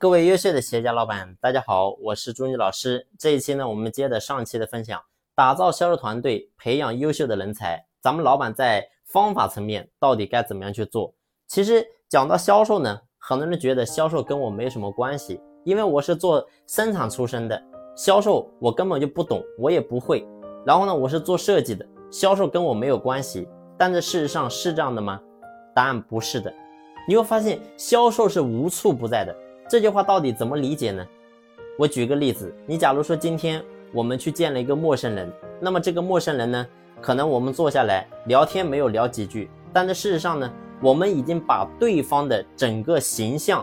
[0.00, 3.04] 各位优秀的企业家老板，大家好，我是朱妮老师。
[3.18, 5.02] 这一期呢，我们接着上期的分享，
[5.34, 7.84] 打造销售团队，培养优秀的人才。
[8.00, 11.12] 咱们老板在方法层面到底该怎么样去做？
[11.48, 17.60] 其实讲到销售呢，很多人觉得销售跟我没什么关系，因为我是做生产出身的，
[17.96, 20.24] 销售我根本就不懂，我也不会。
[20.64, 23.48] 然后呢，我是做设计的，销售跟我没有关系。
[23.76, 25.20] 但是事实上是这样的吗？
[25.74, 26.54] 答案不是的。
[27.08, 29.34] 你会发现，销售是无处不在的。
[29.68, 31.06] 这句话到底怎么理解呢？
[31.78, 33.62] 我举个例子，你假如说今天
[33.92, 36.66] 我们去见了一个陌生人，那么这个陌生人呢，
[37.02, 43.62] 可能我们坐下来聊天没有聊几句，但是事实上呢，我们已经把对方的整个形象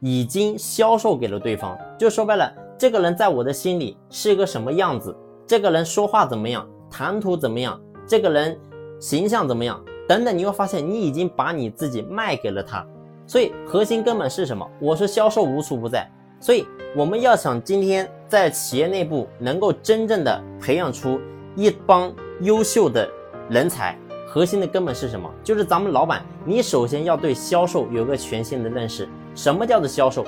[0.00, 1.78] 已经销售给了对方。
[1.98, 5.14] 就说白了，这个人在我的心里是一个什么样子？
[5.46, 6.66] 这个人说话怎么样？
[6.90, 7.78] 谈吐怎么样？
[8.06, 8.58] 这个人
[8.98, 9.84] 形象怎么样？
[10.08, 12.82] 等等，你会发现你已经把你自己卖给了他。
[13.28, 14.66] 所以核心根本是什么？
[14.80, 16.08] 我是销售无处不在。
[16.40, 21.20] 所以我们要想今天在企业内部能够真正的培养出
[21.54, 23.06] 一帮优秀的
[23.50, 23.94] 人才，
[24.26, 25.30] 核心的根本是什么？
[25.44, 29.06] 就是咱们老板，你首先要对销售有个全新的认识。
[29.34, 30.24] 什么叫做销售？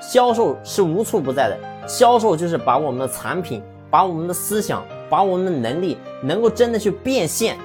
[0.00, 1.88] 销售是无处不在的。
[1.88, 7.58] 销售就是把我们的产品、把我们的思想、把我们的能力能够真的去变现。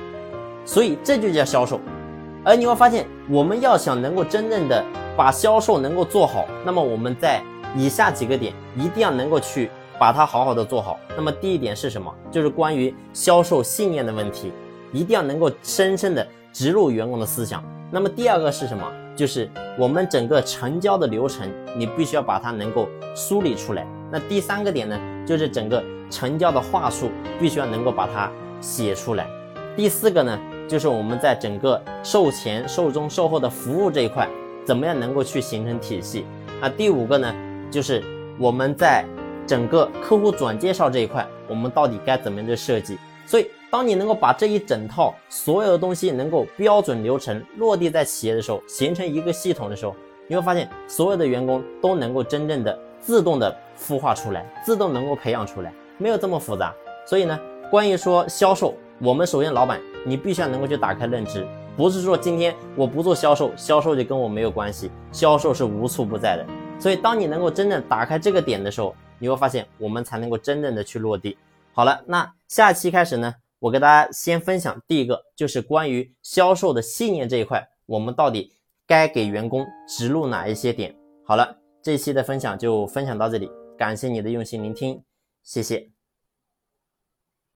[0.65, 1.79] 所以这就叫销售。
[2.43, 4.83] 而你会发现，我们要想能够真正的
[5.17, 7.41] 把销售能够做好，那么我们在
[7.75, 10.99] 以下几个点一定要能够去把它好好的做好。
[11.15, 12.13] 那么第一点是什么？
[12.31, 14.51] 就是关于销售信念的问题，
[14.93, 17.63] 一定要能够深深的植入员工的思想。
[17.91, 18.83] 那么第二个是什么？
[19.15, 23.85] 就是我们整个成交的流程，你必须要把它能够梳理出来。
[24.09, 28.31] 那第三个点呢，就是整个成交的话术必须要能够把它
[28.61, 29.27] 写出来。
[29.75, 30.39] 第四个呢？
[30.69, 34.29] 就是我们在整个售前、售中、售后的服务这一块，
[34.63, 36.27] 怎么样能够去形成体系？
[36.61, 37.33] 啊，第五个呢，
[37.71, 38.03] 就是
[38.37, 39.03] 我们在
[39.47, 42.99] 整个客户转介绍这一块，我们到底该怎么样去设计？
[43.25, 49.95] 所以，当你能够把这一整套所有的东西能够标准流程落地在企业的时候，形成一个系统的时候，
[50.27, 56.71] 你会发现所有的员工都能够真正的自动的孵化出来，自动能够培养出来，没有这么复杂。
[57.07, 57.39] 所以呢，
[57.71, 58.75] 关于说销售。
[59.01, 66.45] 我们首先，老板，你必须要能够去打开认知，不是说今天我不做销售，销售就跟我没有关系，销售是无处不在的。
[66.79, 71.37] 所以，当你能够真正打开这个点的时候，你会发现我们才能够真正的去落地。
[71.73, 78.53] 好了，那下期开始呢，我给大家先分享第一个，就是关于销售的信念这一块，我们到底
[78.87, 80.95] 该给员工植入哪一些点？
[81.25, 85.01] 好了，这期的分享就分享到这里，感谢你的用心聆听，
[85.43, 85.98] 谢谢。